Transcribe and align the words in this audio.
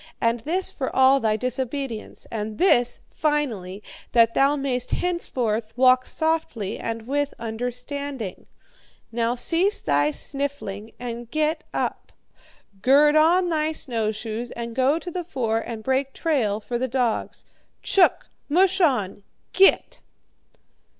And 0.19 0.39
this 0.39 0.71
for 0.71 0.89
all 0.95 1.19
thy 1.19 1.35
disobedience! 1.37 2.25
And 2.31 2.57
this, 2.57 3.01
finally, 3.11 3.83
that 4.13 4.33
thou 4.33 4.55
mayest 4.55 4.89
henceforth 4.89 5.77
walk 5.77 6.07
softly 6.07 6.79
and 6.79 7.05
with 7.05 7.35
understanding! 7.37 8.47
Now 9.11 9.35
cease 9.35 9.79
thy 9.79 10.09
sniffling 10.09 10.93
and 10.99 11.29
get 11.29 11.65
up! 11.71 12.11
Gird 12.81 13.15
on 13.15 13.49
thy 13.49 13.73
snowshoes 13.73 14.49
and 14.49 14.75
go 14.75 14.97
to 14.97 15.11
the 15.11 15.23
fore 15.23 15.59
and 15.59 15.83
break 15.83 16.13
trail 16.13 16.59
for 16.59 16.79
the 16.79 16.87
dogs. 16.87 17.45
CHOOK! 17.83 18.25
MUSH 18.49 18.81
ON! 18.81 19.21
Git!'" 19.53 20.01